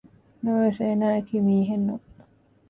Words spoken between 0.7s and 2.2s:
އޭނާއަކީ މީހެއް ނޫން